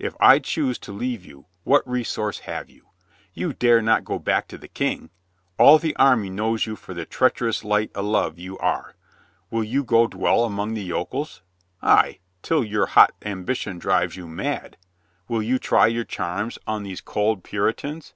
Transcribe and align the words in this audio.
If 0.00 0.16
I 0.18 0.40
choose 0.40 0.76
to 0.80 0.92
leave 0.92 1.24
you, 1.24 1.46
what 1.62 1.88
resource 1.88 2.40
have 2.40 2.68
you? 2.68 2.88
You 3.32 3.52
dare 3.52 3.80
not 3.80 4.04
go 4.04 4.18
back 4.18 4.48
to 4.48 4.58
the 4.58 4.66
King. 4.66 5.10
All 5.56 5.78
the 5.78 5.94
army 5.94 6.30
knows 6.30 6.66
you 6.66 6.74
for 6.74 6.94
the 6.94 7.06
treacherous 7.06 7.62
light 7.62 7.92
o'love 7.94 8.40
you 8.40 8.58
are. 8.58 8.96
Will 9.52 9.62
you 9.62 9.84
go 9.84 10.08
dwell 10.08 10.42
among 10.42 10.74
the 10.74 10.82
yokels? 10.82 11.42
Ay, 11.80 12.18
till 12.42 12.64
your 12.64 12.86
hot 12.86 13.12
ambition 13.22 13.78
drives 13.78 14.16
you 14.16 14.26
mad. 14.26 14.76
Will 15.28 15.44
you 15.44 15.60
try 15.60 15.86
your 15.86 16.02
charms 16.02 16.58
on 16.66 16.82
these 16.82 17.00
cold 17.00 17.44
Puritans? 17.44 18.14